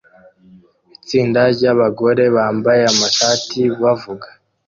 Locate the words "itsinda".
0.95-1.41